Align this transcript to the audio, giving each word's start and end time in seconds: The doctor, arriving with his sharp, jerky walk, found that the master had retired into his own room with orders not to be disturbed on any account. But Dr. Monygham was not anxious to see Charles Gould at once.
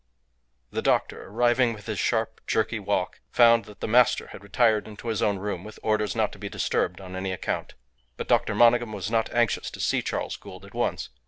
The 0.71 0.81
doctor, 0.81 1.27
arriving 1.27 1.73
with 1.73 1.85
his 1.85 1.99
sharp, 1.99 2.41
jerky 2.47 2.79
walk, 2.79 3.19
found 3.31 3.65
that 3.65 3.81
the 3.81 3.87
master 3.87 4.29
had 4.31 4.41
retired 4.41 4.87
into 4.87 5.09
his 5.09 5.21
own 5.21 5.37
room 5.37 5.63
with 5.63 5.77
orders 5.83 6.15
not 6.15 6.31
to 6.31 6.39
be 6.39 6.49
disturbed 6.49 6.99
on 6.99 7.15
any 7.15 7.31
account. 7.31 7.75
But 8.17 8.27
Dr. 8.27 8.55
Monygham 8.55 8.93
was 8.93 9.11
not 9.11 9.31
anxious 9.31 9.69
to 9.69 9.79
see 9.79 10.01
Charles 10.01 10.37
Gould 10.37 10.65
at 10.65 10.73
once. 10.73 11.09